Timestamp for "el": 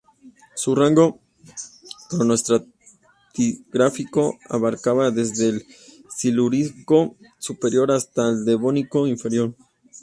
5.49-5.63, 8.29-8.43